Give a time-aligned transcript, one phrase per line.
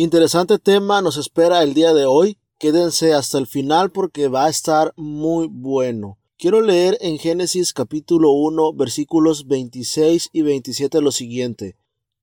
[0.00, 2.38] Interesante tema nos espera el día de hoy.
[2.60, 6.18] Quédense hasta el final porque va a estar muy bueno.
[6.38, 11.76] Quiero leer en Génesis capítulo 1 versículos 26 y 27 lo siguiente.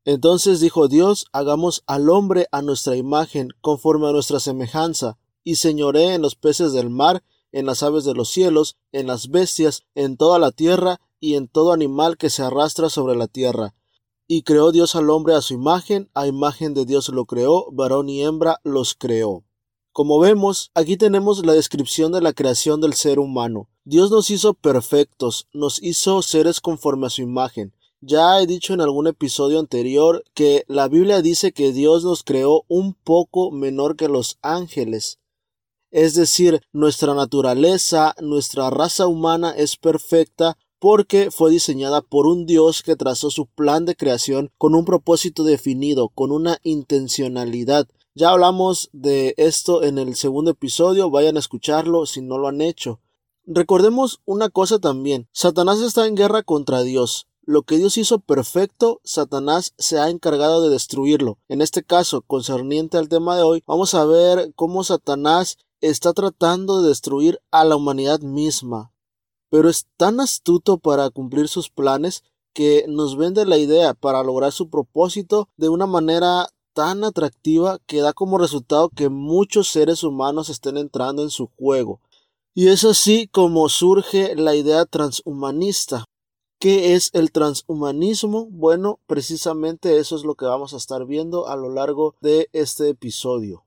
[0.06, 6.14] Entonces dijo Dios, hagamos al hombre a nuestra imagen, conforme a nuestra semejanza, y señoré
[6.14, 10.16] en los peces del mar, en las aves de los cielos, en las bestias, en
[10.16, 13.74] toda la tierra, y en todo animal que se arrastra sobre la tierra.
[14.28, 18.10] Y creó Dios al hombre a su imagen, a imagen de Dios lo creó, varón
[18.10, 19.44] y hembra los creó.
[19.92, 23.70] Como vemos, aquí tenemos la descripción de la creación del ser humano.
[23.86, 27.74] Dios nos hizo perfectos, nos hizo seres conforme a su imagen.
[28.02, 32.66] Ya he dicho en algún episodio anterior que la Biblia dice que Dios nos creó
[32.68, 35.20] un poco menor que los ángeles.
[35.92, 42.84] Es decir, nuestra naturaleza, nuestra raza humana es perfecta porque fue diseñada por un Dios
[42.84, 47.88] que trazó su plan de creación con un propósito definido, con una intencionalidad.
[48.14, 52.62] Ya hablamos de esto en el segundo episodio, vayan a escucharlo si no lo han
[52.62, 53.00] hecho.
[53.48, 57.26] Recordemos una cosa también, Satanás está en guerra contra Dios.
[57.42, 61.40] Lo que Dios hizo perfecto, Satanás se ha encargado de destruirlo.
[61.48, 66.84] En este caso, concerniente al tema de hoy, vamos a ver cómo Satanás está tratando
[66.84, 68.92] de destruir a la humanidad misma.
[69.56, 74.52] Pero es tan astuto para cumplir sus planes que nos vende la idea para lograr
[74.52, 80.50] su propósito de una manera tan atractiva que da como resultado que muchos seres humanos
[80.50, 82.02] estén entrando en su juego.
[82.54, 86.04] Y es así como surge la idea transhumanista.
[86.60, 88.48] ¿Qué es el transhumanismo?
[88.52, 92.90] Bueno, precisamente eso es lo que vamos a estar viendo a lo largo de este
[92.90, 93.64] episodio.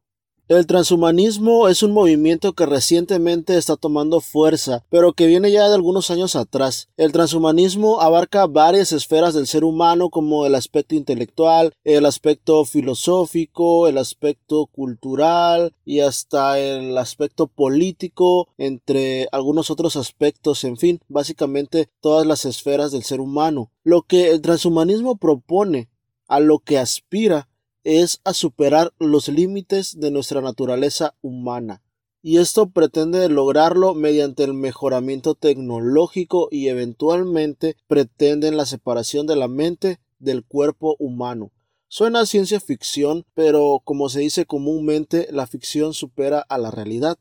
[0.49, 5.75] El transhumanismo es un movimiento que recientemente está tomando fuerza, pero que viene ya de
[5.75, 6.89] algunos años atrás.
[6.97, 13.89] El transhumanismo abarca varias esferas del ser humano como el aspecto intelectual, el aspecto filosófico,
[13.89, 21.91] el aspecto cultural y hasta el aspecto político, entre algunos otros aspectos, en fin, básicamente
[22.01, 23.71] todas las esferas del ser humano.
[23.85, 25.91] Lo que el transhumanismo propone,
[26.27, 27.49] a lo que aspira,
[27.89, 31.83] es a superar los límites de nuestra naturaleza humana.
[32.21, 39.49] Y esto pretende lograrlo mediante el mejoramiento tecnológico y eventualmente pretenden la separación de la
[39.49, 41.51] mente del cuerpo humano.
[41.87, 47.19] Suena ciencia ficción, pero como se dice comúnmente, la ficción supera a la realidad.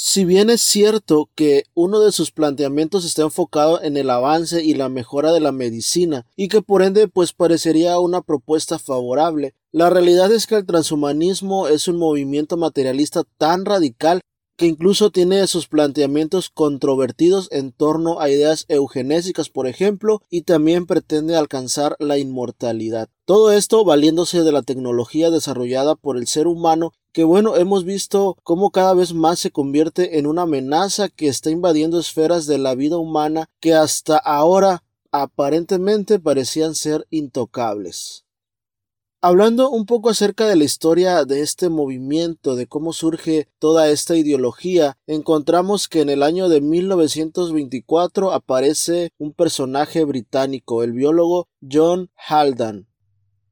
[0.00, 4.74] Si bien es cierto que uno de sus planteamientos está enfocado en el avance y
[4.74, 9.90] la mejora de la medicina, y que por ende pues parecería una propuesta favorable, la
[9.90, 14.20] realidad es que el transhumanismo es un movimiento materialista tan radical
[14.56, 20.86] que incluso tiene sus planteamientos controvertidos en torno a ideas eugenésicas, por ejemplo, y también
[20.86, 23.08] pretende alcanzar la inmortalidad.
[23.24, 28.36] Todo esto valiéndose de la tecnología desarrollada por el ser humano que bueno, hemos visto
[28.42, 32.74] cómo cada vez más se convierte en una amenaza que está invadiendo esferas de la
[32.74, 38.24] vida humana que hasta ahora aparentemente parecían ser intocables.
[39.20, 44.16] Hablando un poco acerca de la historia de este movimiento, de cómo surge toda esta
[44.16, 52.10] ideología, encontramos que en el año de 1924 aparece un personaje británico, el biólogo John
[52.14, 52.87] Haldane.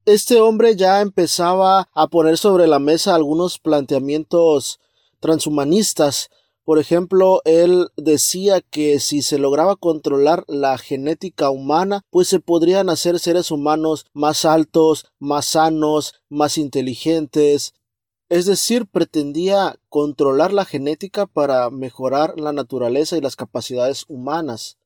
[0.06, 4.80] Este hombre ya empezaba a poner sobre la mesa algunos planteamientos
[5.20, 6.30] transhumanistas
[6.66, 12.90] por ejemplo, él decía que si se lograba controlar la genética humana, pues se podrían
[12.90, 17.72] hacer seres humanos más altos, más sanos, más inteligentes.
[18.28, 24.76] Es decir, pretendía controlar la genética para mejorar la naturaleza y las capacidades humanas.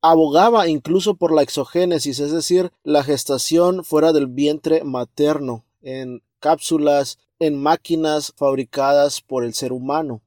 [0.00, 7.18] Abogaba incluso por la exogénesis, es decir, la gestación fuera del vientre materno, en cápsulas,
[7.38, 10.22] en máquinas fabricadas por el ser humano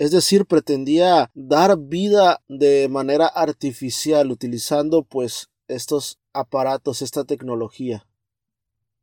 [0.00, 8.06] es decir, pretendía dar vida de manera artificial utilizando pues estos aparatos, esta tecnología.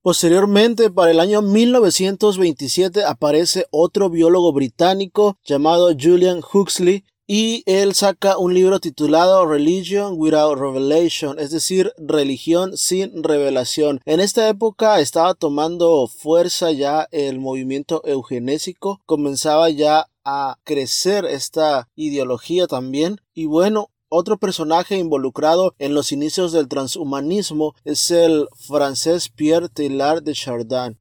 [0.02, 8.38] Posteriormente, para el año 1927, aparece otro biólogo británico llamado Julian Huxley y él saca
[8.38, 14.00] un libro titulado Religion Without Revelation, es decir, religión sin revelación.
[14.06, 21.90] En esta época estaba tomando fuerza ya el movimiento eugenésico, comenzaba ya a crecer esta
[21.96, 23.20] ideología también.
[23.34, 30.24] Y bueno, otro personaje involucrado en los inicios del transhumanismo es el francés Pierre Teilhard
[30.24, 30.98] de Chardin.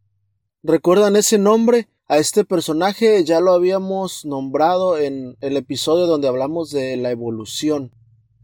[0.65, 1.89] ¿Recuerdan ese nombre?
[2.09, 7.91] A este personaje ya lo habíamos nombrado en el episodio donde hablamos de la evolución.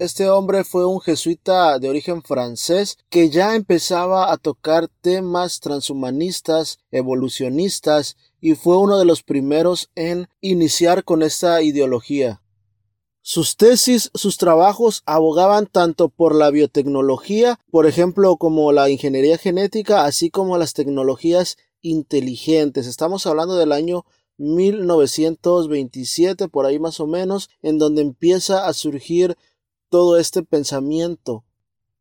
[0.01, 6.81] Este hombre fue un jesuita de origen francés que ya empezaba a tocar temas transhumanistas,
[6.91, 12.43] evolucionistas y fue uno de los primeros en iniciar con esta ideología.
[13.21, 20.05] Sus tesis, sus trabajos abogaban tanto por la biotecnología, por ejemplo, como la ingeniería genética,
[20.05, 22.87] así como las tecnologías inteligentes.
[22.87, 24.05] Estamos hablando del año
[24.39, 29.37] 1927, por ahí más o menos, en donde empieza a surgir
[29.89, 31.45] todo este pensamiento.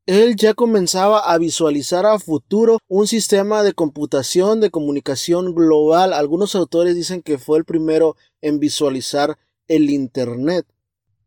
[0.08, 6.14] Él ya comenzaba a visualizar a futuro un sistema de computación de comunicación global.
[6.14, 9.38] Algunos autores dicen que fue el primero en visualizar
[9.68, 10.66] el Internet.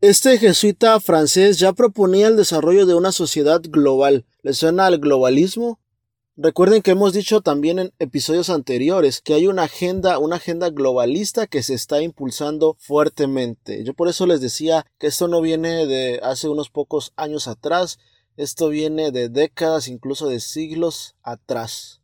[0.01, 4.27] Este jesuita francés ya proponía el desarrollo de una sociedad global.
[4.43, 5.79] ¿Le suena al globalismo?
[6.37, 11.47] Recuerden que hemos dicho también en episodios anteriores que hay una agenda, una agenda globalista
[11.47, 13.85] que se está impulsando fuertemente.
[13.85, 18.01] Yo por eso les decía que esto no viene de hace unos pocos años atrás,
[18.37, 22.01] esto viene de décadas, incluso de siglos atrás.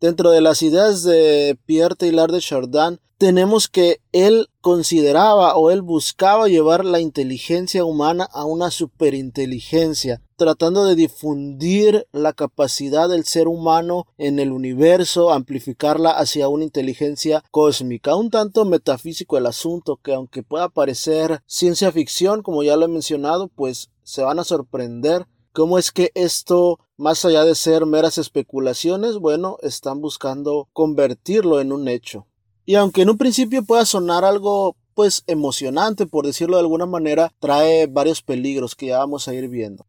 [0.00, 5.82] Dentro de las ideas de Pierre Taylor de Chardin, tenemos que él consideraba o él
[5.82, 13.48] buscaba llevar la inteligencia humana a una superinteligencia, tratando de difundir la capacidad del ser
[13.48, 18.14] humano en el universo, amplificarla hacia una inteligencia cósmica.
[18.14, 22.88] Un tanto metafísico el asunto que aunque pueda parecer ciencia ficción, como ya lo he
[22.88, 28.18] mencionado, pues se van a sorprender cómo es que esto más allá de ser meras
[28.18, 32.26] especulaciones, bueno, están buscando convertirlo en un hecho.
[32.64, 37.32] Y aunque en un principio pueda sonar algo pues emocionante, por decirlo de alguna manera,
[37.38, 39.86] trae varios peligros que ya vamos a ir viendo.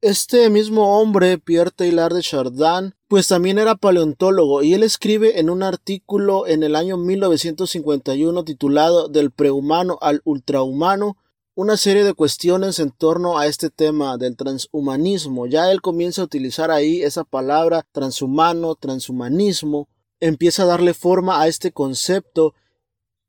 [0.00, 5.50] Este mismo hombre, Pierre Taylor de Chardin, pues también era paleontólogo y él escribe en
[5.50, 11.16] un artículo en el año 1951 titulado Del prehumano al ultrahumano
[11.56, 15.48] una serie de cuestiones en torno a este tema del transhumanismo.
[15.48, 19.88] Ya él comienza a utilizar ahí esa palabra transhumano, transhumanismo,
[20.20, 22.54] empieza a darle forma a este concepto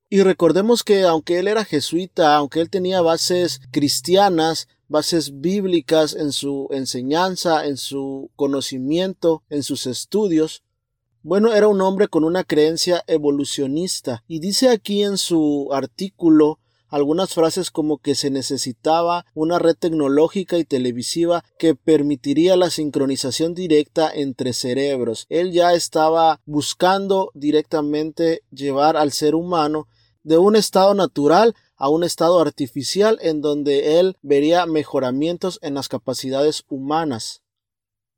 [0.08, 6.34] y recordemos que aunque él era jesuita, aunque él tenía bases cristianas, bases bíblicas en
[6.34, 10.64] su enseñanza, en su conocimiento, en sus estudios,
[11.22, 17.34] bueno, era un hombre con una creencia evolucionista y dice aquí en su artículo algunas
[17.34, 24.10] frases como que se necesitaba una red tecnológica y televisiva que permitiría la sincronización directa
[24.12, 25.26] entre cerebros.
[25.30, 29.88] Él ya estaba buscando directamente llevar al ser humano
[30.24, 35.88] de un estado natural a un estado artificial en donde él vería mejoramientos en las
[35.88, 37.42] capacidades humanas.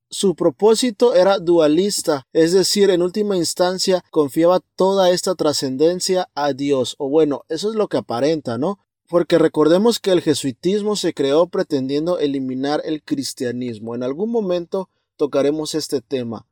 [0.10, 6.96] Su propósito era dualista, es decir, en última instancia confiaba toda esta trascendencia a Dios,
[6.98, 8.80] o bueno, eso es lo que aparenta, ¿no?
[9.08, 13.96] Porque recordemos que el jesuitismo se creó pretendiendo eliminar el cristianismo.
[13.96, 16.46] En algún momento tocaremos este tema.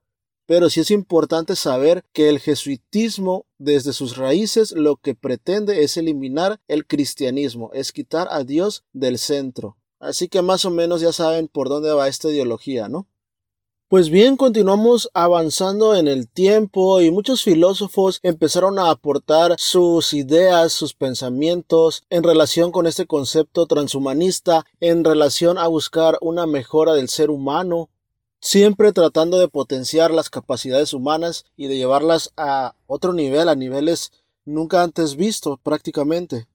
[0.50, 5.96] Pero sí es importante saber que el jesuitismo, desde sus raíces, lo que pretende es
[5.96, 9.78] eliminar el cristianismo, es quitar a Dios del centro.
[10.00, 13.06] Así que más o menos ya saben por dónde va esta ideología, ¿no?
[13.90, 20.74] Pues bien, continuamos avanzando en el tiempo y muchos filósofos empezaron a aportar sus ideas,
[20.74, 27.08] sus pensamientos en relación con este concepto transhumanista, en relación a buscar una mejora del
[27.08, 27.92] ser humano,
[28.40, 34.12] siempre tratando de potenciar las capacidades humanas y de llevarlas a otro nivel, a niveles
[34.46, 36.48] nunca antes vistos prácticamente.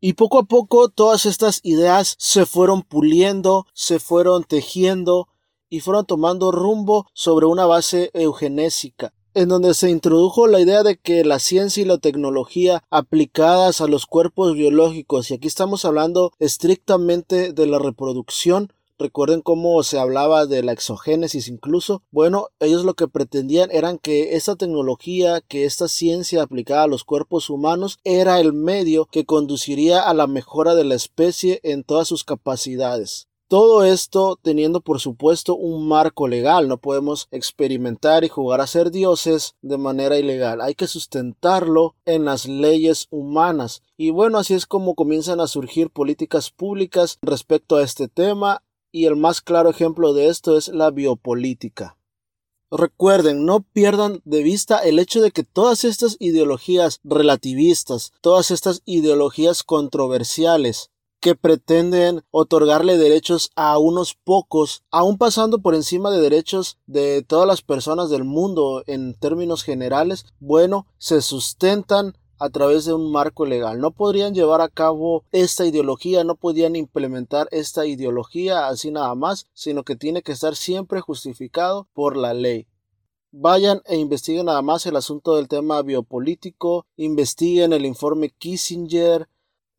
[0.00, 5.28] Y poco a poco todas estas ideas se fueron puliendo, se fueron tejiendo,
[5.72, 10.98] y fueron tomando rumbo sobre una base eugenésica en donde se introdujo la idea de
[10.98, 16.32] que la ciencia y la tecnología aplicadas a los cuerpos biológicos, y aquí estamos hablando
[16.38, 22.94] estrictamente de la reproducción, recuerden cómo se hablaba de la exogénesis incluso, bueno, ellos lo
[22.94, 28.40] que pretendían eran que esta tecnología, que esta ciencia aplicada a los cuerpos humanos era
[28.40, 33.28] el medio que conduciría a la mejora de la especie en todas sus capacidades.
[33.52, 38.90] Todo esto teniendo por supuesto un marco legal, no podemos experimentar y jugar a ser
[38.90, 43.82] dioses de manera ilegal, hay que sustentarlo en las leyes humanas.
[43.98, 49.06] Y bueno, así es como comienzan a surgir políticas públicas respecto a este tema y
[49.06, 51.96] el más claro ejemplo de esto es la biopolítica.
[52.70, 58.82] Recuerden, no pierdan de vista el hecho de que todas estas ideologías relativistas, todas estas
[58.86, 60.90] ideologías controversiales,
[61.22, 67.46] que pretenden otorgarle derechos a unos pocos, aún pasando por encima de derechos de todas
[67.46, 73.46] las personas del mundo en términos generales, bueno, se sustentan a través de un marco
[73.46, 73.78] legal.
[73.78, 79.46] No podrían llevar a cabo esta ideología, no podían implementar esta ideología así nada más,
[79.54, 82.66] sino que tiene que estar siempre justificado por la ley.
[83.30, 89.28] Vayan e investiguen nada más el asunto del tema biopolítico, investiguen el informe Kissinger,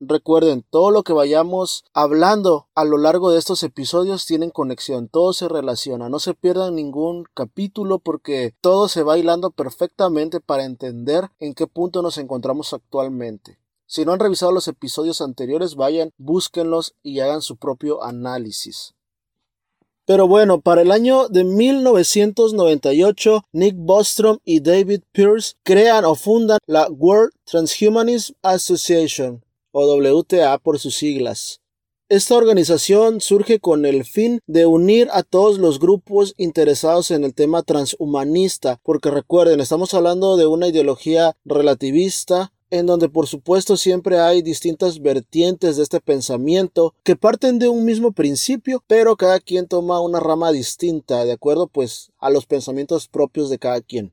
[0.06, 5.32] Recuerden, todo lo que vayamos hablando a lo largo de estos episodios tienen conexión, todo
[5.32, 11.30] se relaciona, no se pierdan ningún capítulo porque todo se va hilando perfectamente para entender
[11.40, 13.60] en qué punto nos encontramos actualmente.
[13.86, 18.96] Si no han revisado los episodios anteriores, vayan, búsquenlos y hagan su propio análisis.
[20.06, 26.60] Pero bueno, para el año de 1998, Nick Bostrom y David Pierce crean o fundan
[26.66, 31.60] la World Transhumanism Association, o WTA por sus siglas.
[32.08, 37.34] Esta organización surge con el fin de unir a todos los grupos interesados en el
[37.34, 44.20] tema transhumanista, porque recuerden, estamos hablando de una ideología relativista en donde por supuesto siempre
[44.20, 49.68] hay distintas vertientes de este pensamiento que parten de un mismo principio, pero cada quien
[49.68, 54.12] toma una rama distinta, de acuerdo pues a los pensamientos propios de cada quien.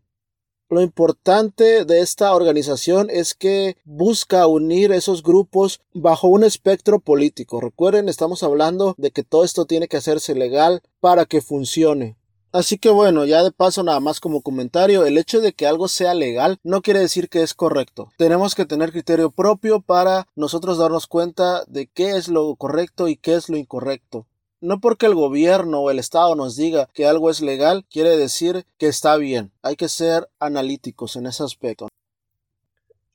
[0.70, 7.60] Lo importante de esta organización es que busca unir esos grupos bajo un espectro político.
[7.60, 12.16] Recuerden, estamos hablando de que todo esto tiene que hacerse legal para que funcione.
[12.52, 15.88] Así que bueno, ya de paso nada más como comentario, el hecho de que algo
[15.88, 18.12] sea legal no quiere decir que es correcto.
[18.16, 23.16] Tenemos que tener criterio propio para nosotros darnos cuenta de qué es lo correcto y
[23.16, 24.26] qué es lo incorrecto.
[24.62, 28.66] No porque el gobierno o el Estado nos diga que algo es legal, quiere decir
[28.76, 29.52] que está bien.
[29.62, 31.88] Hay que ser analíticos en ese aspecto.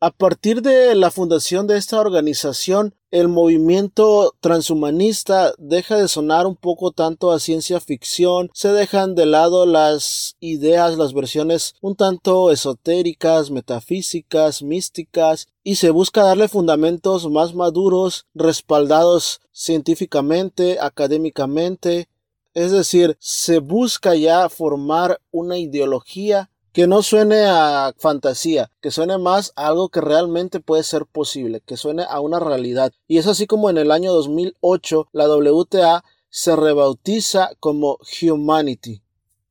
[0.06, 6.56] A partir de la fundación de esta organización, el movimiento transhumanista deja de sonar un
[6.56, 12.52] poco tanto a ciencia ficción, se dejan de lado las ideas, las versiones un tanto
[12.52, 22.10] esotéricas, metafísicas, místicas, y se busca darle fundamentos más maduros, respaldados científicamente, académicamente,
[22.54, 29.18] es decir, se busca ya formar una ideología que no suene a fantasía, que suene
[29.18, 32.92] más a algo que realmente puede ser posible, que suene a una realidad.
[33.08, 39.02] Y es así como en el año 2008 la WTA se rebautiza como Humanity.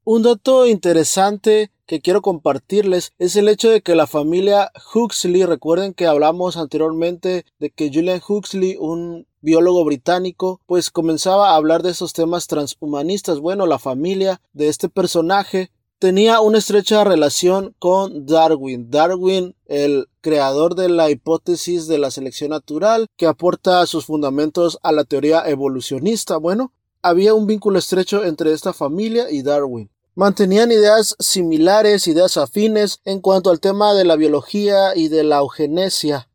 [0.05, 5.95] Un dato interesante que quiero compartirles es el hecho de que la familia Huxley, recuerden
[5.95, 11.93] que hablamos anteriormente de que Julian Huxley, un biólogo británico, pues comenzaba a hablar de
[11.93, 13.41] esos temas transhumanistas.
[13.41, 18.91] Bueno, la familia de este personaje tenía una estrecha relación con Darwin.
[18.91, 24.93] Darwin, el creador de la hipótesis de la selección natural, que aporta sus fundamentos a
[24.93, 26.37] la teoría evolucionista.
[26.37, 26.73] Bueno,
[27.03, 29.91] había un vínculo estrecho entre esta familia y Darwin.
[30.15, 35.39] Mantenían ideas similares, ideas afines en cuanto al tema de la biología y de la
[35.39, 36.29] eugenesia.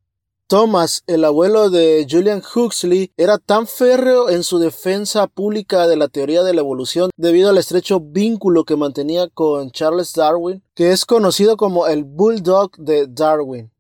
[0.50, 6.08] Thomas, el abuelo de Julian Huxley, era tan férreo en su defensa pública de la
[6.08, 11.06] teoría de la evolución debido al estrecho vínculo que mantenía con Charles Darwin, que es
[11.06, 13.72] conocido como el Bulldog de Darwin.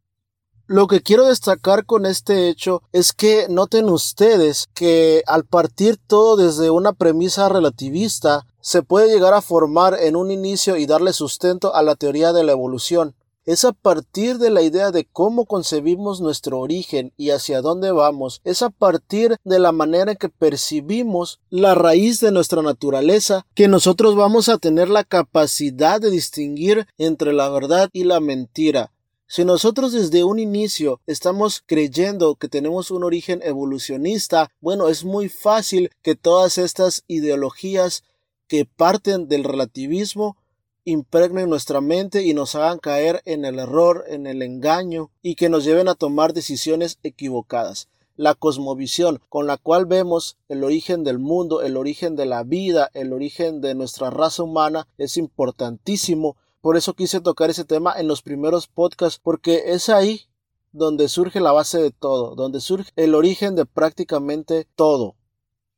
[0.67, 6.35] Lo que quiero destacar con este hecho es que noten ustedes que al partir todo
[6.35, 11.73] desde una premisa relativista, se puede llegar a formar en un inicio y darle sustento
[11.73, 13.15] a la teoría de la evolución
[13.49, 18.41] es a partir de la idea de cómo concebimos nuestro origen y hacia dónde vamos,
[18.43, 23.67] es a partir de la manera en que percibimos la raíz de nuestra naturaleza que
[23.67, 28.91] nosotros vamos a tener la capacidad de distinguir entre la verdad y la mentira.
[29.25, 35.27] Si nosotros desde un inicio estamos creyendo que tenemos un origen evolucionista, bueno, es muy
[35.27, 38.03] fácil que todas estas ideologías
[38.47, 40.37] que parten del relativismo
[40.85, 45.49] impregnen nuestra mente y nos hagan caer en el error, en el engaño y que
[45.49, 47.89] nos lleven a tomar decisiones equivocadas.
[48.15, 52.89] La cosmovisión con la cual vemos el origen del mundo, el origen de la vida,
[52.93, 56.35] el origen de nuestra raza humana es importantísimo.
[56.61, 60.29] Por eso quise tocar ese tema en los primeros podcasts porque es ahí
[60.71, 65.15] donde surge la base de todo, donde surge el origen de prácticamente todo.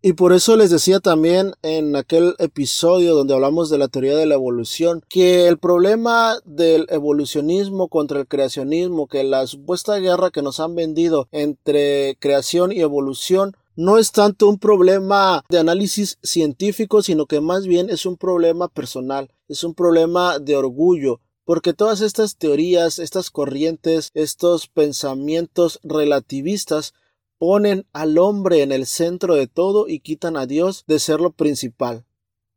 [0.04, 4.26] Y por eso les decía también en aquel episodio donde hablamos de la teoría de
[4.26, 10.42] la evolución que el problema del evolucionismo contra el creacionismo, que la supuesta guerra que
[10.42, 17.04] nos han vendido entre creación y evolución no es tanto un problema de análisis científico,
[17.04, 22.02] sino que más bien es un problema personal, es un problema de orgullo, porque todas
[22.02, 26.96] estas teorías, estas corrientes, estos pensamientos relativistas
[27.42, 31.32] ponen al hombre en el centro de todo y quitan a Dios de ser lo
[31.32, 32.06] principal.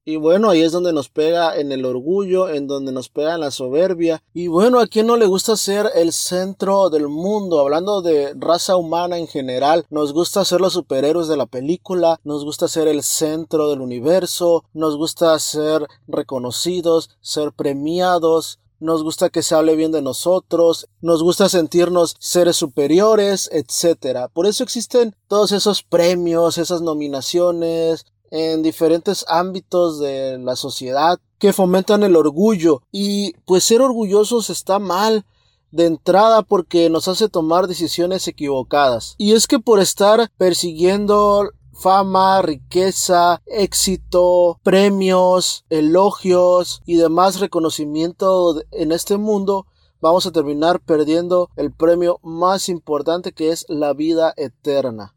[0.04, 3.40] Y bueno, ahí es donde nos pega en el orgullo, en donde nos pega en
[3.40, 4.22] la soberbia.
[4.34, 8.76] Y bueno, a quien no le gusta ser el centro del mundo, hablando de raza
[8.76, 13.02] humana en general, nos gusta ser los superhéroes de la película, nos gusta ser el
[13.02, 19.92] centro del universo, nos gusta ser reconocidos, ser premiados, nos gusta que se hable bien
[19.92, 24.28] de nosotros, nos gusta sentirnos seres superiores, etc.
[24.32, 31.52] Por eso existen todos esos premios, esas nominaciones, en diferentes ámbitos de la sociedad que
[31.52, 35.24] fomentan el orgullo y pues ser orgullosos está mal
[35.70, 39.14] de entrada porque nos hace tomar decisiones equivocadas.
[39.18, 48.92] Y es que por estar persiguiendo fama, riqueza, éxito, premios, elogios y demás reconocimiento en
[48.92, 49.66] este mundo,
[50.00, 55.14] vamos a terminar perdiendo el premio más importante que es la vida eterna.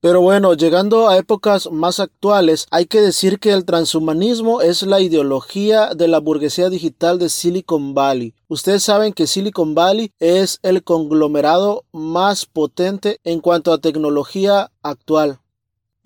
[0.00, 5.00] Pero bueno, llegando a épocas más actuales, hay que decir que el transhumanismo es la
[5.00, 8.34] ideología de la burguesía digital de Silicon Valley.
[8.46, 15.40] Ustedes saben que Silicon Valley es el conglomerado más potente en cuanto a tecnología actual.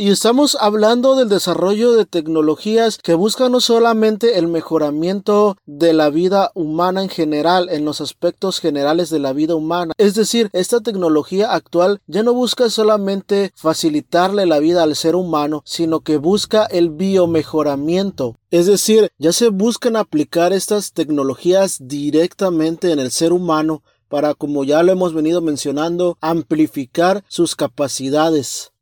[0.00, 6.08] Y estamos hablando del desarrollo de tecnologías que buscan no solamente el mejoramiento de la
[6.08, 9.92] vida humana en general, en los aspectos generales de la vida humana.
[9.98, 15.60] Es decir, esta tecnología actual ya no busca solamente facilitarle la vida al ser humano,
[15.66, 18.36] sino que busca el biomejoramiento.
[18.50, 24.64] Es decir, ya se buscan aplicar estas tecnologías directamente en el ser humano para, como
[24.64, 28.72] ya lo hemos venido mencionando, amplificar sus capacidades.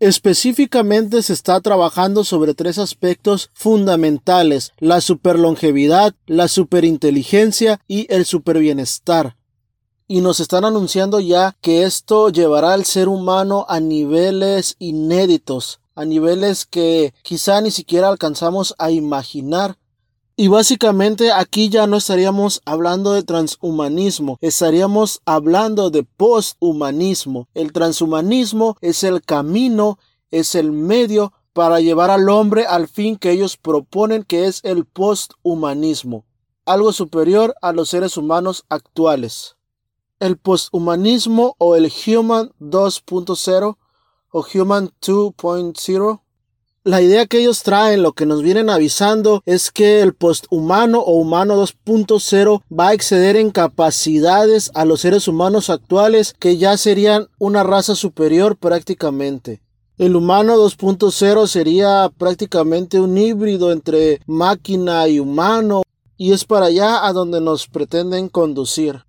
[0.00, 9.36] Específicamente se está trabajando sobre tres aspectos fundamentales, la superlongevidad, la superinteligencia y el superbienestar.
[10.08, 16.04] Y nos están anunciando ya que esto llevará al ser humano a niveles inéditos, a
[16.04, 19.78] niveles que quizá ni siquiera alcanzamos a imaginar.
[20.36, 27.46] Y básicamente aquí ya no estaríamos hablando de transhumanismo, estaríamos hablando de posthumanismo.
[27.54, 30.00] El transhumanismo es el camino,
[30.32, 34.84] es el medio para llevar al hombre al fin que ellos proponen que es el
[34.86, 36.24] posthumanismo,
[36.66, 39.54] algo superior a los seres humanos actuales.
[40.18, 43.76] El posthumanismo o el Human 2.0
[44.32, 46.20] o Human 2.0
[46.84, 51.14] la idea que ellos traen, lo que nos vienen avisando, es que el posthumano o
[51.14, 57.28] humano 2.0 va a exceder en capacidades a los seres humanos actuales que ya serían
[57.38, 59.62] una raza superior prácticamente.
[59.96, 65.82] El humano 2.0 sería prácticamente un híbrido entre máquina y humano
[66.18, 69.04] y es para allá a donde nos pretenden conducir.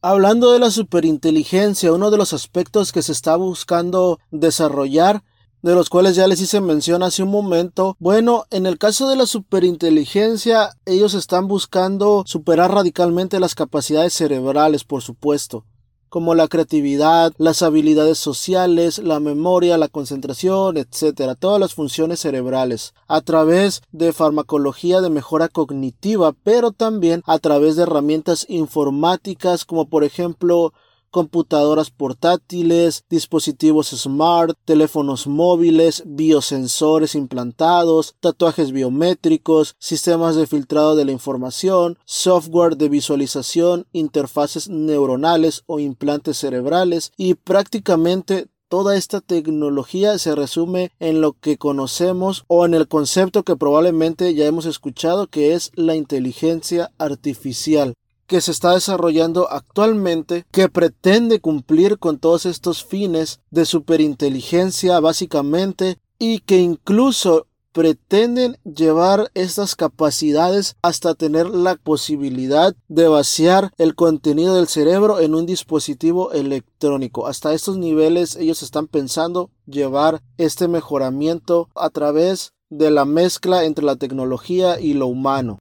[0.00, 5.22] Hablando de la superinteligencia, uno de los aspectos que se está buscando desarrollar
[5.62, 7.96] de los cuales ya les hice mención hace un momento.
[7.98, 14.84] Bueno, en el caso de la superinteligencia, ellos están buscando superar radicalmente las capacidades cerebrales,
[14.84, 15.64] por supuesto
[16.12, 22.92] como la creatividad, las habilidades sociales, la memoria, la concentración, etcétera, todas las funciones cerebrales,
[23.08, 29.88] a través de farmacología de mejora cognitiva, pero también a través de herramientas informáticas como
[29.88, 30.74] por ejemplo
[31.12, 41.12] computadoras portátiles, dispositivos smart, teléfonos móviles, biosensores implantados, tatuajes biométricos, sistemas de filtrado de la
[41.12, 50.34] información, software de visualización, interfaces neuronales o implantes cerebrales y prácticamente toda esta tecnología se
[50.34, 55.52] resume en lo que conocemos o en el concepto que probablemente ya hemos escuchado que
[55.52, 57.92] es la inteligencia artificial
[58.32, 65.98] que se está desarrollando actualmente que pretende cumplir con todos estos fines de superinteligencia básicamente
[66.18, 74.54] y que incluso pretenden llevar estas capacidades hasta tener la posibilidad de vaciar el contenido
[74.54, 77.26] del cerebro en un dispositivo electrónico.
[77.26, 83.84] Hasta estos niveles ellos están pensando llevar este mejoramiento a través de la mezcla entre
[83.84, 85.60] la tecnología y lo humano.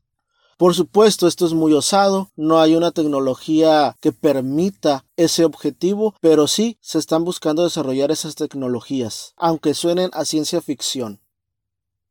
[0.62, 6.46] Por supuesto, esto es muy osado, no hay una tecnología que permita ese objetivo, pero
[6.46, 11.20] sí se están buscando desarrollar esas tecnologías, aunque suenen a ciencia ficción.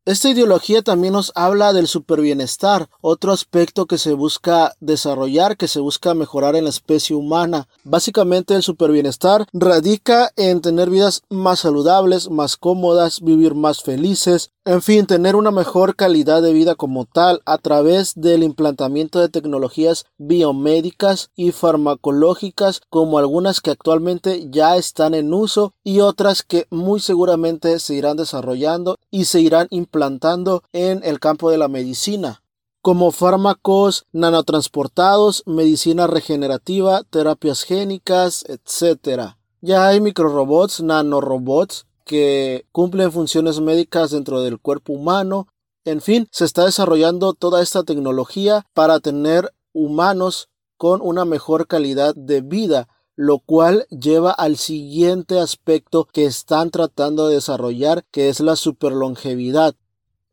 [0.03, 5.79] Esta ideología también nos habla del superbienestar, otro aspecto que se busca desarrollar, que se
[5.79, 7.67] busca mejorar en la especie humana.
[7.83, 14.83] Básicamente el superbienestar radica en tener vidas más saludables, más cómodas, vivir más felices, En
[14.83, 20.05] fin, tener una mejor calidad de vida como tal a través del implantamiento de tecnologías
[20.19, 26.99] biomédicas y farmacológicas como algunas que actualmente ya están en uso y otras que muy
[26.99, 32.43] seguramente se irán desarrollando y se irán implantando en el campo de la medicina
[32.83, 39.37] como fármacos nanotransportados, medicina regenerativa, terapias génicas, etc.
[39.61, 45.47] Ya hay microrobots, nanorobots que cumplen funciones médicas dentro del cuerpo humano.
[45.85, 52.13] En fin, se está desarrollando toda esta tecnología para tener humanos con una mejor calidad
[52.13, 58.41] de vida, lo cual lleva al siguiente aspecto que están tratando de desarrollar, que es
[58.41, 59.73] la superlongevidad.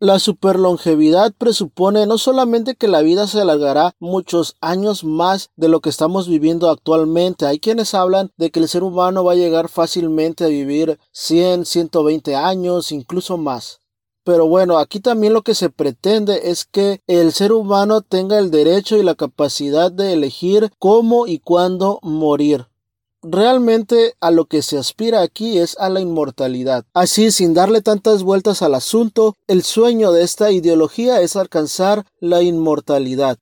[0.01, 5.81] La superlongevidad presupone no solamente que la vida se alargará muchos años más de lo
[5.81, 9.69] que estamos viviendo actualmente, hay quienes hablan de que el ser humano va a llegar
[9.69, 13.81] fácilmente a vivir 100, 120 años, incluso más.
[14.23, 18.53] Pero bueno, aquí también lo que se pretende es que el ser humano tenga el
[18.53, 22.69] derecho y la capacidad de elegir cómo y cuándo morir.
[23.23, 26.85] Realmente a lo que se aspira aquí es a la inmortalidad.
[26.95, 32.43] Así, sin darle tantas vueltas al asunto, el sueño de esta ideología es alcanzar la
[32.43, 33.39] inmortalidad.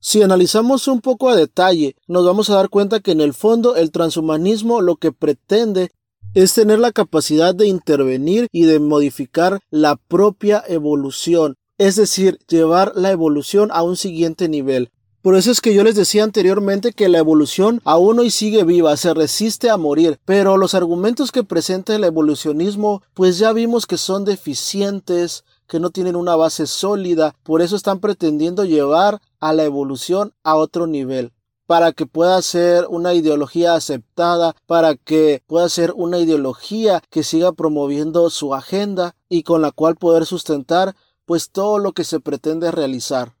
[0.00, 3.76] Si analizamos un poco a detalle, nos vamos a dar cuenta que en el fondo
[3.76, 5.92] el transhumanismo lo que pretende
[6.34, 12.92] es tener la capacidad de intervenir y de modificar la propia evolución, es decir, llevar
[12.96, 14.90] la evolución a un siguiente nivel.
[15.24, 18.94] Por eso es que yo les decía anteriormente que la evolución aún hoy sigue viva,
[18.98, 23.96] se resiste a morir, pero los argumentos que presenta el evolucionismo pues ya vimos que
[23.96, 29.64] son deficientes, que no tienen una base sólida, por eso están pretendiendo llevar a la
[29.64, 31.32] evolución a otro nivel
[31.66, 37.52] para que pueda ser una ideología aceptada, para que pueda ser una ideología que siga
[37.52, 42.70] promoviendo su agenda y con la cual poder sustentar pues todo lo que se pretende
[42.70, 43.32] realizar.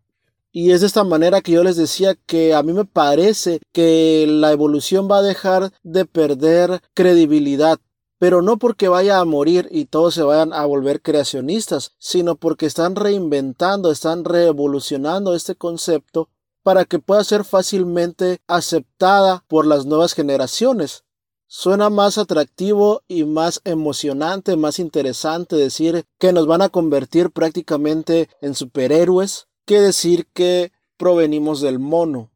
[0.56, 4.24] Y es de esta manera que yo les decía que a mí me parece que
[4.28, 7.80] la evolución va a dejar de perder credibilidad
[8.24, 12.64] pero no porque vaya a morir y todos se vayan a volver creacionistas, sino porque
[12.64, 16.30] están reinventando, están revolucionando este concepto
[16.62, 21.04] para que pueda ser fácilmente aceptada por las nuevas generaciones.
[21.48, 28.30] Suena más atractivo y más emocionante, más interesante decir que nos van a convertir prácticamente
[28.40, 32.30] en superhéroes que decir que provenimos del mono.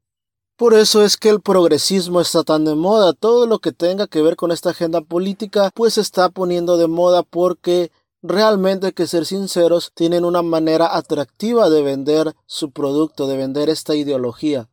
[0.56, 3.12] Por eso es que el progresismo está tan de moda.
[3.12, 6.88] Todo lo que tenga que ver con esta agenda política pues se está poniendo de
[6.88, 13.36] moda porque realmente que ser sinceros tienen una manera atractiva de vender su producto, de
[13.36, 14.68] vender esta ideología.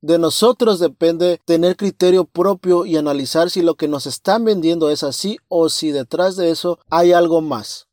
[0.00, 5.02] De nosotros depende tener criterio propio y analizar si lo que nos están vendiendo es
[5.02, 7.89] así o si detrás de eso hay algo más.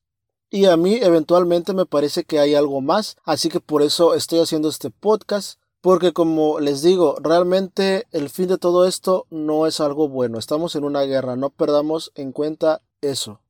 [0.49, 4.39] Y a mí eventualmente me parece que hay algo más, así que por eso estoy
[4.39, 9.79] haciendo este podcast, porque como les digo, realmente el fin de todo esto no es
[9.81, 13.41] algo bueno, estamos en una guerra, no perdamos en cuenta eso.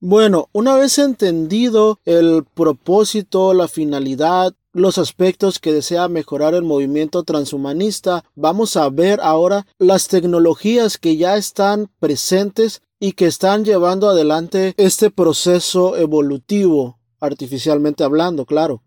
[0.00, 7.24] Bueno, una vez entendido el propósito, la finalidad, los aspectos que desea mejorar el movimiento
[7.24, 14.08] transhumanista, vamos a ver ahora las tecnologías que ya están presentes y que están llevando
[14.08, 18.82] adelante este proceso evolutivo, artificialmente hablando, claro.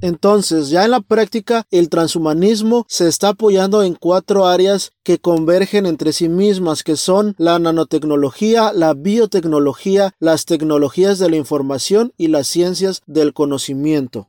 [0.00, 5.86] Entonces, ya en la práctica, el transhumanismo se está apoyando en cuatro áreas que convergen
[5.86, 12.28] entre sí mismas, que son la nanotecnología, la biotecnología, las tecnologías de la información y
[12.28, 14.28] las ciencias del conocimiento.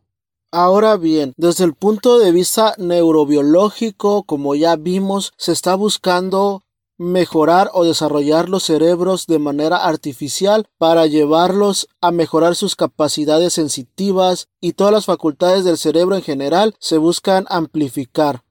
[0.52, 6.62] Ahora bien, desde el punto de vista neurobiológico, como ya vimos, se está buscando
[7.04, 14.48] mejorar o desarrollar los cerebros de manera artificial para llevarlos a mejorar sus capacidades sensitivas
[14.62, 18.44] y todas las facultades del cerebro en general se buscan amplificar.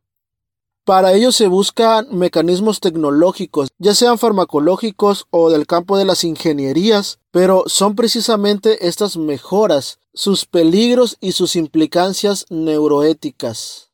[0.84, 7.20] Para ello se buscan mecanismos tecnológicos, ya sean farmacológicos o del campo de las ingenierías,
[7.30, 13.91] pero son precisamente estas mejoras, sus peligros y sus implicancias neuroéticas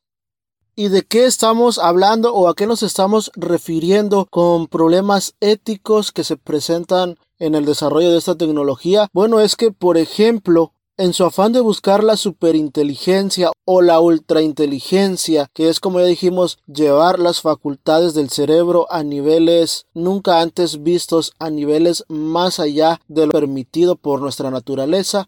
[0.79, 6.23] y de qué estamos hablando o a qué nos estamos refiriendo con problemas éticos que
[6.23, 9.09] se presentan en el desarrollo de esta tecnología?
[9.11, 15.49] Bueno, es que, por ejemplo, en su afán de buscar la superinteligencia o la ultrainteligencia,
[15.53, 21.33] que es como ya dijimos, llevar las facultades del cerebro a niveles nunca antes vistos,
[21.39, 25.27] a niveles más allá de lo permitido por nuestra naturaleza,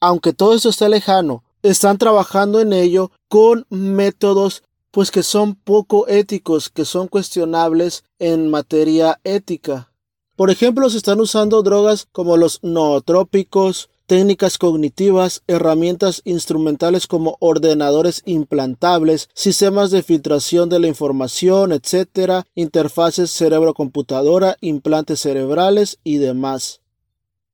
[0.00, 4.62] aunque todo esto esté lejano, están trabajando en ello con métodos
[4.96, 9.92] pues que son poco éticos, que son cuestionables en materia ética.
[10.36, 18.22] Por ejemplo, se están usando drogas como los nootrópicos, técnicas cognitivas, herramientas instrumentales como ordenadores
[18.24, 26.80] implantables, sistemas de filtración de la información, etc., interfaces cerebro-computadora, implantes cerebrales y demás.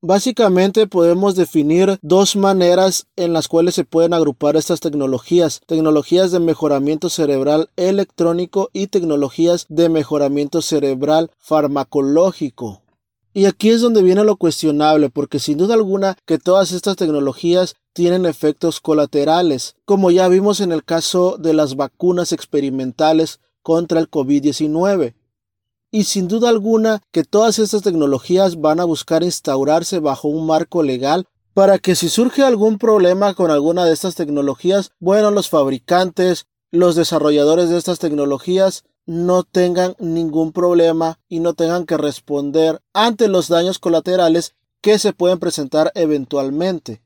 [0.05, 6.41] Básicamente podemos definir dos maneras en las cuales se pueden agrupar estas tecnologías, tecnologías de
[6.41, 12.83] mejoramiento cerebral electrónico y tecnologías de mejoramiento cerebral farmacológico.
[13.33, 17.77] Y aquí es donde viene lo cuestionable, porque sin duda alguna que todas estas tecnologías
[17.93, 24.11] tienen efectos colaterales, como ya vimos en el caso de las vacunas experimentales contra el
[24.11, 25.15] COVID-19.
[25.95, 30.83] Y sin duda alguna que todas estas tecnologías van a buscar instaurarse bajo un marco
[30.83, 36.47] legal para que si surge algún problema con alguna de estas tecnologías, bueno, los fabricantes,
[36.71, 43.29] los desarrolladores de estas tecnologías no tengan ningún problema y no tengan que responder ante
[43.29, 47.03] los daños colaterales que se pueden presentar eventualmente.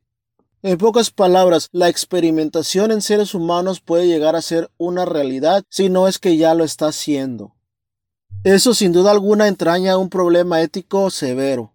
[0.62, 5.90] En pocas palabras, la experimentación en seres humanos puede llegar a ser una realidad si
[5.90, 7.55] no es que ya lo está haciendo.
[8.44, 11.72] Eso sin duda alguna entraña un problema ético severo.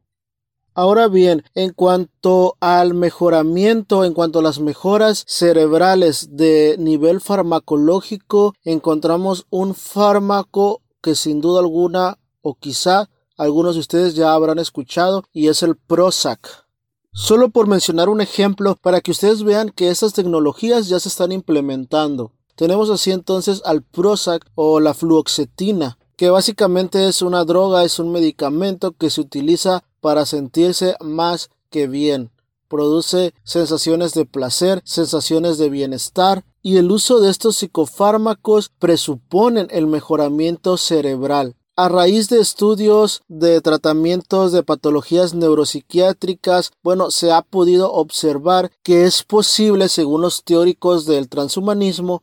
[0.73, 8.55] Ahora bien, en cuanto al mejoramiento, en cuanto a las mejoras cerebrales de nivel farmacológico,
[8.63, 15.25] encontramos un fármaco que sin duda alguna, o quizá algunos de ustedes ya habrán escuchado,
[15.33, 16.65] y es el Prozac.
[17.11, 21.33] Solo por mencionar un ejemplo para que ustedes vean que estas tecnologías ya se están
[21.33, 22.31] implementando.
[22.55, 28.11] Tenemos así entonces al Prozac o la fluoxetina, que básicamente es una droga, es un
[28.11, 32.29] medicamento que se utiliza para sentirse más que bien.
[32.67, 39.87] Produce sensaciones de placer, sensaciones de bienestar, y el uso de estos psicofármacos presuponen el
[39.87, 41.55] mejoramiento cerebral.
[41.75, 49.05] A raíz de estudios de tratamientos de patologías neuropsiquiátricas, bueno, se ha podido observar que
[49.05, 52.21] es posible, según los teóricos del transhumanismo,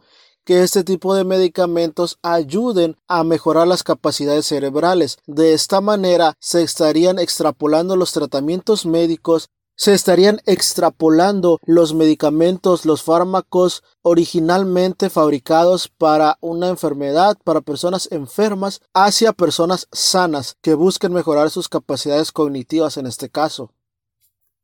[0.49, 5.19] que este tipo de medicamentos ayuden a mejorar las capacidades cerebrales.
[5.27, 13.05] De esta manera se estarían extrapolando los tratamientos médicos se estarían extrapolando los medicamentos, los
[13.05, 21.51] fármacos originalmente fabricados para una enfermedad, para personas enfermas, hacia personas sanas que busquen mejorar
[21.51, 23.71] sus capacidades cognitivas en este caso.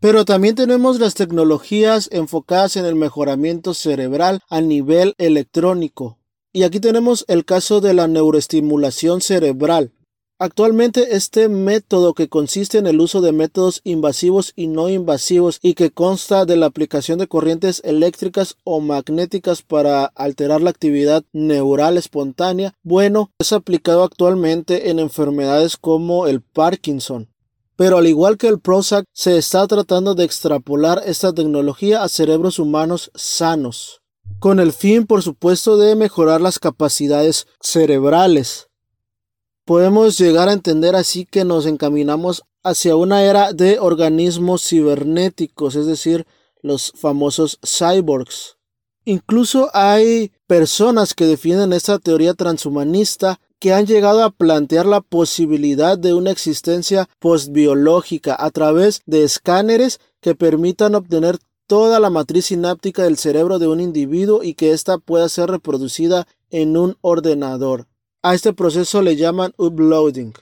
[0.00, 6.18] Pero también tenemos las tecnologías enfocadas en el mejoramiento cerebral a nivel electrónico.
[6.52, 9.92] Y aquí tenemos el caso de la neuroestimulación cerebral.
[10.38, 15.74] Actualmente este método que consiste en el uso de métodos invasivos y no invasivos y
[15.74, 21.98] que consta de la aplicación de corrientes eléctricas o magnéticas para alterar la actividad neural
[21.98, 27.28] espontánea, bueno, es aplicado actualmente en enfermedades como el Parkinson.
[27.76, 32.58] Pero al igual que el Prozac, se está tratando de extrapolar esta tecnología a cerebros
[32.58, 34.00] humanos sanos,
[34.38, 38.68] con el fin, por supuesto, de mejorar las capacidades cerebrales.
[39.64, 45.87] Podemos llegar a entender así que nos encaminamos hacia una era de organismos cibernéticos, es
[45.87, 46.26] decir,
[46.62, 48.56] los famosos cyborgs.
[49.04, 55.96] Incluso hay personas que defienden esta teoría transhumanista que han llegado a plantear la posibilidad
[55.96, 63.05] de una existencia postbiológica a través de escáneres que permitan obtener toda la matriz sináptica
[63.05, 67.87] del cerebro de un individuo y que ésta pueda ser reproducida en un ordenador.
[68.22, 70.35] A este proceso le llaman uploading.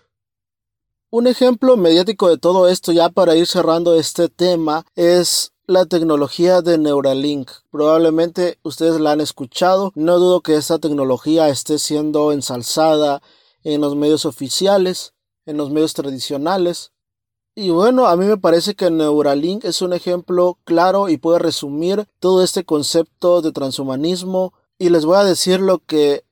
[1.11, 6.61] Un ejemplo mediático de todo esto, ya para ir cerrando este tema, es la tecnología
[6.61, 7.51] de Neuralink.
[7.71, 9.93] Probablemente ustedes la han escuchado.
[9.95, 13.23] No dudo que esta tecnología esté siendo ensalzada
[13.63, 15.15] en los medios oficiales,
[15.47, 16.93] en los medios tradicionales.
[17.55, 22.09] Y bueno, a mí me parece que Neuralink es un ejemplo claro y puede resumir
[22.19, 24.55] todo este concepto de transhumanismo.
[24.79, 26.25] Y les voy a decir lo que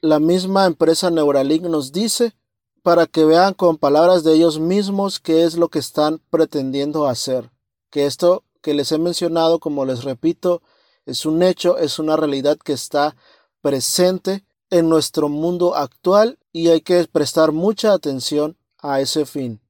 [0.00, 2.34] la misma empresa Neuralink nos dice
[2.82, 7.50] para que vean con palabras de ellos mismos qué es lo que están pretendiendo hacer.
[7.90, 10.62] Que esto que les he mencionado, como les repito,
[11.06, 13.16] es un hecho, es una realidad que está
[13.60, 19.60] presente en nuestro mundo actual y hay que prestar mucha atención a ese fin.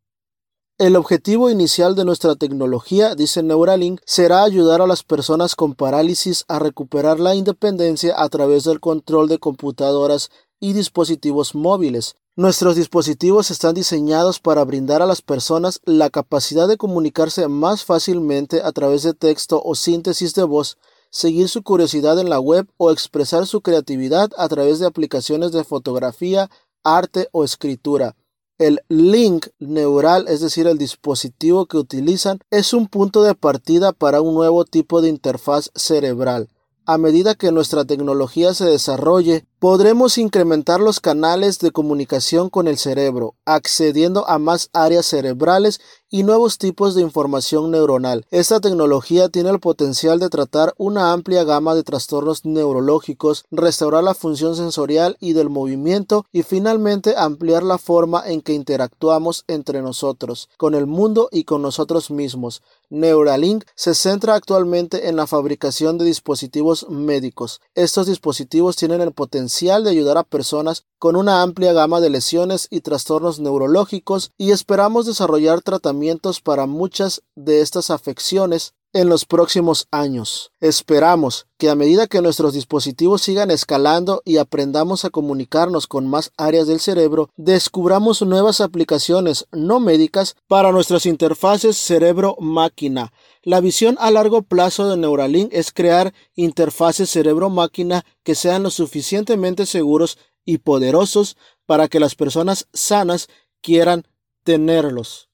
[0.79, 6.44] El objetivo inicial de nuestra tecnología, dice Neuralink, será ayudar a las personas con parálisis
[6.46, 13.51] a recuperar la independencia a través del control de computadoras y dispositivos móviles, Nuestros dispositivos
[13.51, 19.03] están diseñados para brindar a las personas la capacidad de comunicarse más fácilmente a través
[19.03, 20.79] de texto o síntesis de voz,
[21.11, 25.64] seguir su curiosidad en la web o expresar su creatividad a través de aplicaciones de
[25.64, 26.48] fotografía,
[26.85, 28.14] arte o escritura.
[28.57, 34.20] El link neural, es decir, el dispositivo que utilizan, es un punto de partida para
[34.20, 36.48] un nuevo tipo de interfaz cerebral.
[36.87, 42.79] A medida que nuestra tecnología se desarrolle, podremos incrementar los canales de comunicación con el
[42.79, 48.25] cerebro, accediendo a más áreas cerebrales y nuevos tipos de información neuronal.
[48.31, 54.14] Esta tecnología tiene el potencial de tratar una amplia gama de trastornos neurológicos, restaurar la
[54.14, 60.49] función sensorial y del movimiento y finalmente ampliar la forma en que interactuamos entre nosotros,
[60.57, 62.62] con el mundo y con nosotros mismos.
[62.90, 67.61] Neuralink se centra actualmente en la fabricación de dispositivos médicos.
[67.75, 72.69] Estos dispositivos tienen el potencial de ayudar a personas con una amplia gama de lesiones
[72.71, 79.87] y trastornos neurológicos y esperamos desarrollar tratamientos para muchas de estas afecciones en los próximos
[79.90, 80.53] años.
[80.61, 86.33] Esperamos que a medida que nuestros dispositivos sigan escalando y aprendamos a comunicarnos con más
[86.37, 93.12] áreas del cerebro, descubramos nuevas aplicaciones no médicas para nuestras interfaces cerebro-máquina.
[93.42, 99.66] La visión a largo plazo de Neuralink es crear interfaces cerebro-máquina que sean lo suficientemente
[99.66, 103.29] seguros y poderosos para que las personas sanas
[103.61, 104.07] quieran
[104.44, 105.28] tenerlos.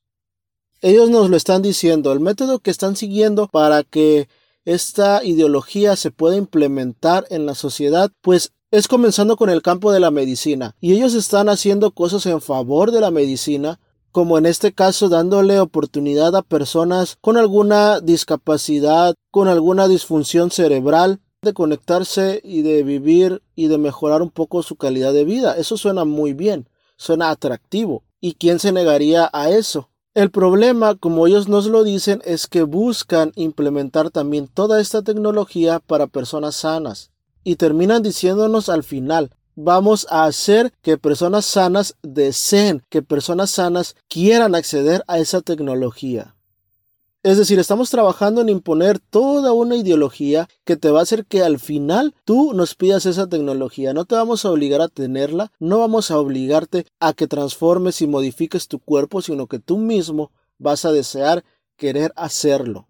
[0.85, 4.29] Ellos nos lo están diciendo, el método que están siguiendo para que
[4.67, 10.01] esta ideología se pueda implementar en la sociedad, pues es comenzando con el campo de
[10.01, 10.77] la medicina.
[10.83, 13.81] Y ellos están haciendo cosas en favor de la medicina,
[14.13, 21.19] como en este caso dándole oportunidad a personas con alguna discapacidad, con alguna disfunción cerebral,
[21.41, 25.57] de conectarse y de vivir y de mejorar un poco su calidad de vida.
[25.57, 26.69] Eso suena muy bien,
[26.99, 28.03] suena atractivo.
[28.21, 29.89] ¿Y quién se negaría a eso?
[30.15, 35.81] El problema, como ellos nos lo dicen, es que buscan implementar también toda esta tecnología
[35.81, 37.11] para personas sanas.
[37.43, 43.97] Y terminan diciéndonos al final, vamos a hacer que personas sanas deseen, que personas sanas
[44.09, 46.37] quieran acceder a esa tecnología.
[47.25, 51.43] Es decir, estamos trabajando en imponer toda una ideología que te va a hacer que
[51.43, 53.95] al final tú nos pidas esa tecnología.
[53.95, 58.07] No te vamos a obligar a tenerla, no vamos a obligarte a que transformes y
[58.07, 61.47] modifiques tu cuerpo, sino que tú mismo vas a desear
[61.79, 62.89] querer hacerlo.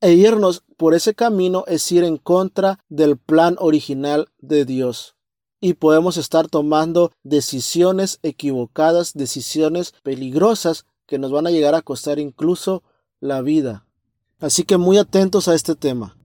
[0.00, 5.16] E irnos por ese camino es ir en contra del plan original de Dios.
[5.60, 12.20] Y podemos estar tomando decisiones equivocadas, decisiones peligrosas que nos van a llegar a costar
[12.20, 12.84] incluso
[13.22, 13.86] la vida.
[14.40, 16.16] Así que muy atentos a este tema.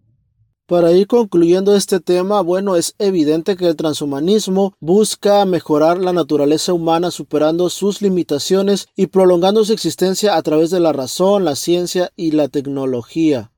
[0.66, 6.74] Para ir concluyendo este tema, bueno, es evidente que el transhumanismo busca mejorar la naturaleza
[6.74, 12.12] humana superando sus limitaciones y prolongando su existencia a través de la razón, la ciencia
[12.18, 13.52] y la tecnología.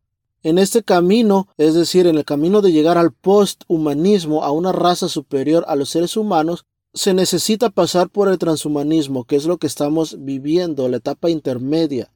[0.44, 5.10] En este camino, es decir, en el camino de llegar al posthumanismo, a una raza
[5.10, 9.68] superior a los seres humanos, se necesita pasar por el transhumanismo, que es lo que
[9.68, 12.12] estamos viviendo, la etapa intermedia.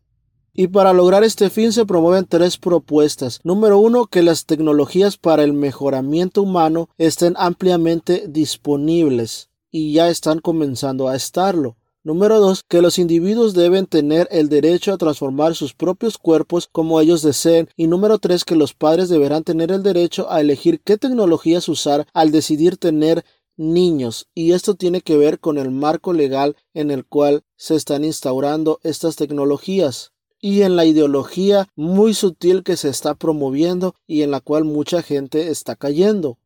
[0.55, 3.39] Y para lograr este fin se promueven tres propuestas.
[3.43, 10.37] Número uno, que las tecnologías para el mejoramiento humano estén ampliamente disponibles y ya están
[10.37, 11.75] comenzando a estarlo.
[12.03, 17.01] Número dos, que los individuos deben tener el derecho a transformar sus propios cuerpos como
[17.01, 17.67] ellos deseen.
[17.75, 22.05] Y número tres, que los padres deberán tener el derecho a elegir qué tecnologías usar
[22.13, 23.25] al decidir tener
[23.57, 24.27] niños.
[24.35, 28.79] Y esto tiene que ver con el marco legal en el cual se están instaurando
[28.83, 30.12] estas tecnologías
[30.43, 35.01] y en la ideología muy sutil que se está promoviendo y en la cual mucha
[35.01, 36.37] gente está cayendo.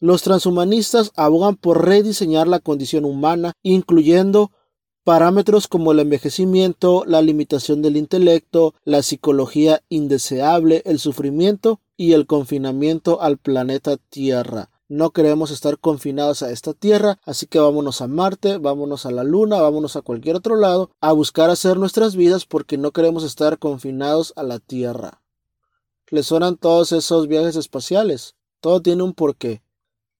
[0.00, 4.52] Los transhumanistas abogan por rediseñar la condición humana, incluyendo
[5.04, 12.26] parámetros como el envejecimiento, la limitación del intelecto, la psicología indeseable, el sufrimiento y el
[12.26, 14.70] confinamiento al planeta Tierra.
[14.88, 19.24] No queremos estar confinados a esta tierra, así que vámonos a Marte, vámonos a la
[19.24, 23.58] Luna, vámonos a cualquier otro lado a buscar hacer nuestras vidas porque no queremos estar
[23.58, 25.22] confinados a la tierra.
[26.08, 28.36] ¿Les suenan todos esos viajes espaciales?
[28.60, 29.60] Todo tiene un porqué.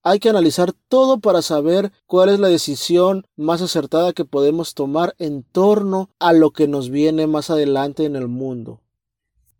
[0.02, 5.14] Hay que analizar todo para saber cuál es la decisión más acertada que podemos tomar
[5.18, 8.80] en torno a lo que nos viene más adelante en el mundo.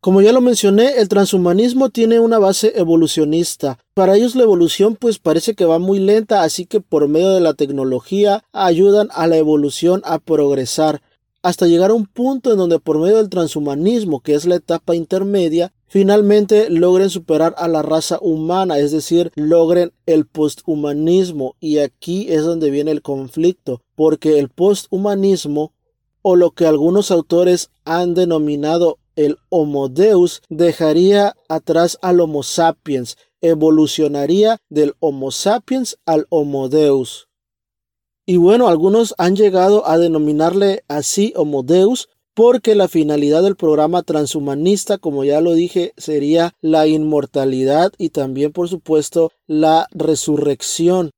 [0.07, 3.81] Como ya lo mencioné, el transhumanismo tiene una base evolucionista.
[3.93, 7.41] Para ellos la evolución pues parece que va muy lenta, así que por medio de
[7.41, 11.03] la tecnología ayudan a la evolución a progresar,
[11.43, 14.95] hasta llegar a un punto en donde por medio del transhumanismo, que es la etapa
[14.95, 21.57] intermedia, finalmente logren superar a la raza humana, es decir, logren el posthumanismo.
[21.59, 25.73] Y aquí es donde viene el conflicto, porque el posthumanismo,
[26.23, 33.17] o lo que algunos autores han denominado el Homo Deus dejaría atrás al Homo sapiens,
[33.41, 37.29] evolucionaría del Homo sapiens al Homo Deus.
[38.25, 44.03] Y bueno, algunos han llegado a denominarle así Homo Deus porque la finalidad del programa
[44.03, 51.13] transhumanista, como ya lo dije, sería la inmortalidad y también, por supuesto, la resurrección.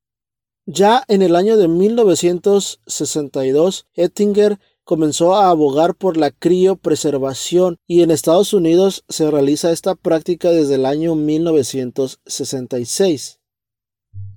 [0.64, 8.10] Ya en el año de 1962, Ettinger comenzó a abogar por la criopreservación y en
[8.10, 13.37] Estados Unidos se realiza esta práctica desde el año 1966.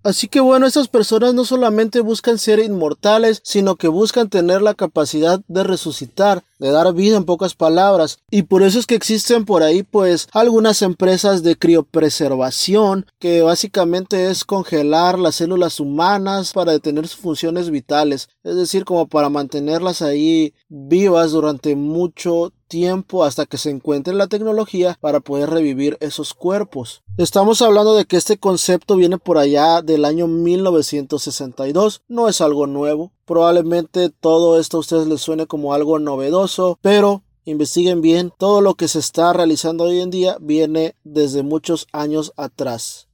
[0.04, 4.74] Así que bueno, estas personas no solamente buscan ser inmortales, sino que buscan tener la
[4.74, 8.18] capacidad de resucitar, de dar vida en pocas palabras.
[8.32, 14.32] Y por eso es que existen por ahí pues algunas empresas de criopreservación que básicamente
[14.32, 20.02] es congelar las células humanas para detener sus funciones vitales, es decir, como para mantenerlas
[20.02, 26.34] ahí vivas durante mucho tiempo hasta que se encuentre la tecnología para poder revivir esos
[26.34, 27.04] cuerpos.
[27.18, 32.68] Estamos hablando de que este concepto viene por allá del año 1962, no es algo
[32.68, 33.12] nuevo.
[33.26, 38.76] Probablemente todo esto a ustedes les suene como algo novedoso, pero investiguen bien, todo lo
[38.76, 43.10] que se está realizando hoy en día viene desde muchos años atrás.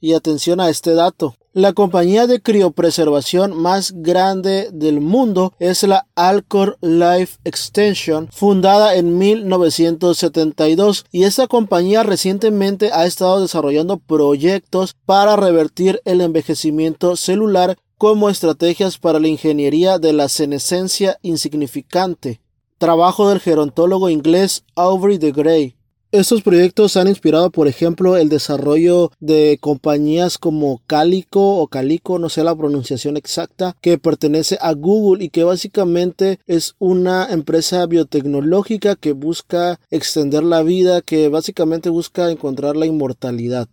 [0.00, 1.36] Y atención a este dato.
[1.52, 9.18] La compañía de criopreservación más grande del mundo es la Alcor Life Extension, fundada en
[9.18, 18.30] 1972 y esta compañía recientemente ha estado desarrollando proyectos para revertir el envejecimiento celular como
[18.30, 22.40] estrategias para la ingeniería de la senescencia insignificante.
[22.78, 25.74] Trabajo del gerontólogo inglés Aubrey de Grey.
[26.12, 32.28] Estos proyectos han inspirado, por ejemplo, el desarrollo de compañías como Calico o Calico, no
[32.28, 38.96] sé la pronunciación exacta, que pertenece a Google y que básicamente es una empresa biotecnológica
[38.96, 43.68] que busca extender la vida, que básicamente busca encontrar la inmortalidad.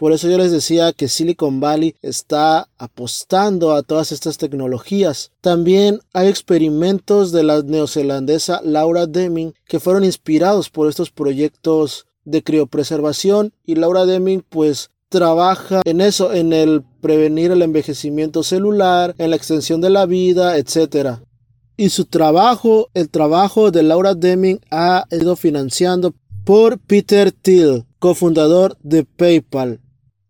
[0.00, 5.30] Por eso yo les decía que Silicon Valley está apostando a todas estas tecnologías.
[5.42, 12.42] También hay experimentos de la neozelandesa Laura Deming que fueron inspirados por estos proyectos de
[12.42, 19.28] criopreservación y Laura Deming pues trabaja en eso, en el prevenir el envejecimiento celular, en
[19.28, 21.18] la extensión de la vida, etc.
[21.76, 26.14] Y su trabajo, el trabajo de Laura Deming ha ido financiando
[26.46, 29.78] por Peter Thiel, cofundador de PayPal.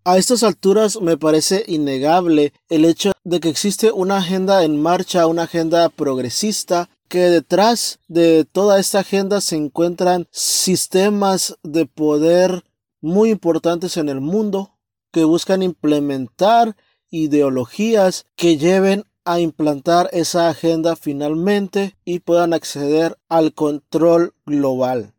[0.03, 5.26] A estas alturas me parece innegable el hecho de que existe una agenda en marcha,
[5.26, 12.64] una agenda progresista, que detrás de toda esta agenda se encuentran sistemas de poder
[13.03, 14.78] muy importantes en el mundo
[15.12, 16.76] que buscan implementar
[17.11, 25.12] ideologías que lleven a implantar esa agenda finalmente y puedan acceder al control global.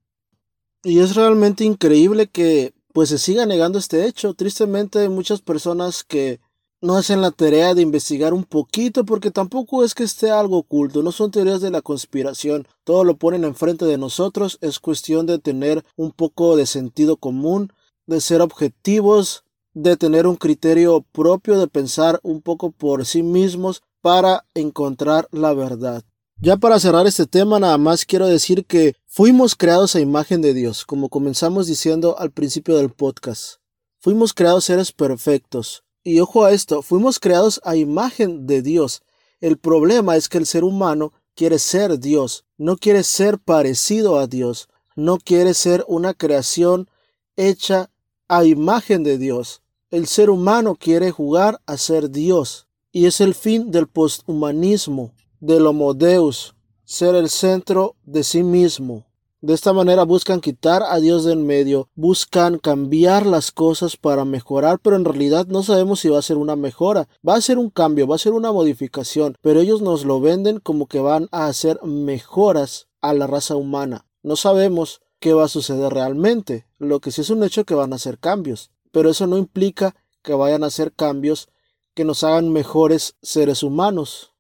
[0.84, 4.34] Y es realmente increíble que pues se siga negando este hecho.
[4.34, 6.40] Tristemente hay muchas personas que
[6.82, 11.04] no hacen la tarea de investigar un poquito porque tampoco es que esté algo oculto,
[11.04, 15.38] no son teorías de la conspiración, todo lo ponen enfrente de nosotros, es cuestión de
[15.38, 17.72] tener un poco de sentido común,
[18.08, 23.84] de ser objetivos, de tener un criterio propio, de pensar un poco por sí mismos
[24.02, 26.04] para encontrar la verdad.
[26.44, 30.56] Ya para cerrar este tema, nada más quiero decir que fuimos creados a imagen de
[30.56, 33.58] Dios, como comenzamos diciendo al principio del podcast.
[34.00, 35.84] Fuimos creados seres perfectos.
[36.04, 39.04] Y ojo a esto, fuimos creados a imagen de Dios.
[39.40, 44.26] El problema es que el ser humano quiere ser Dios, no quiere ser parecido a
[44.26, 46.90] Dios, no quiere ser una creación
[47.36, 47.92] hecha
[48.28, 49.62] a imagen de Dios.
[49.92, 52.66] El ser humano quiere jugar a ser Dios.
[52.92, 56.54] Y es el fin del posthumanismo del Homo Deus,
[56.86, 59.08] ser el centro de sí mismo.
[59.42, 64.78] De esta manera buscan quitar a Dios del medio, buscan cambiar las cosas para mejorar,
[64.84, 67.72] pero en realidad no sabemos si va a ser una mejora, va a ser un
[67.72, 71.48] cambio, va a ser una modificación, pero ellos nos lo venden como que van a
[71.48, 74.06] hacer mejoras a la raza humana.
[74.22, 77.94] No sabemos qué va a suceder realmente, lo que sí es un hecho que van
[77.94, 81.50] a hacer cambios, pero eso no implica que vayan a hacer cambios
[81.96, 84.31] que nos hagan mejores seres humanos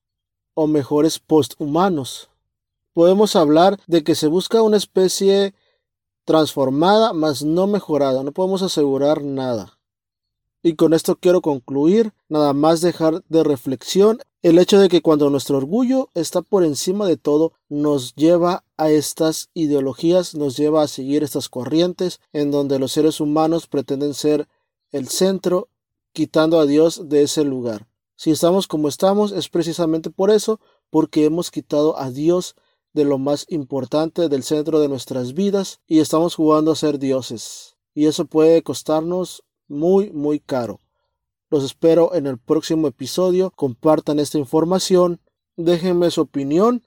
[0.61, 2.29] o mejores posthumanos.
[2.93, 5.55] Podemos hablar de que se busca una especie
[6.23, 8.21] transformada, mas no mejorada.
[8.21, 9.79] No podemos asegurar nada.
[10.61, 15.31] Y con esto quiero concluir, nada más dejar de reflexión el hecho de que cuando
[15.31, 20.87] nuestro orgullo está por encima de todo, nos lleva a estas ideologías, nos lleva a
[20.87, 24.47] seguir estas corrientes en donde los seres humanos pretenden ser
[24.91, 25.69] el centro,
[26.13, 27.87] quitando a Dios de ese lugar.
[28.21, 30.59] Si estamos como estamos es precisamente por eso,
[30.91, 32.55] porque hemos quitado a Dios
[32.93, 37.77] de lo más importante del centro de nuestras vidas y estamos jugando a ser dioses.
[37.95, 40.79] Y eso puede costarnos muy, muy caro.
[41.49, 43.49] Los espero en el próximo episodio.
[43.55, 45.19] Compartan esta información,
[45.55, 46.83] déjenme su opinión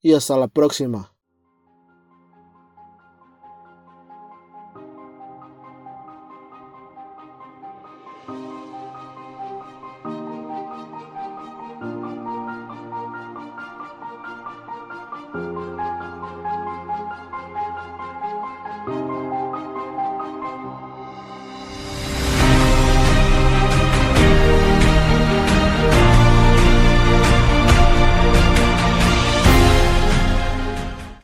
[0.00, 1.12] y hasta la próxima.